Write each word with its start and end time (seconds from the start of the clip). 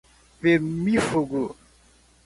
vermífugo 0.41 1.55